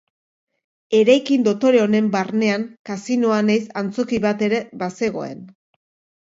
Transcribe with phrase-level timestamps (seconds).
[0.99, 5.47] Eraikin dotore honen barnean kasinoa nahiz antzoki bat ere bazegoen.